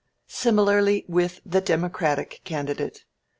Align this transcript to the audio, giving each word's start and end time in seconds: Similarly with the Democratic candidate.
Similarly 0.25 1.05
with 1.07 1.41
the 1.45 1.61
Democratic 1.61 2.41
candidate. 2.43 3.05